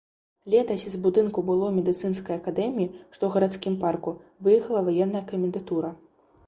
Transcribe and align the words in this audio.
Летась 0.51 0.85
з 0.93 1.01
будынку 1.03 1.43
былой 1.49 1.71
медыцынскай 1.77 2.35
акадэміі, 2.41 2.91
што 3.15 3.21
ў 3.25 3.29
гарадскім 3.37 3.73
парку, 3.85 4.19
выехала 4.47 4.87
ваенная 4.91 5.25
камендатура. 5.31 5.97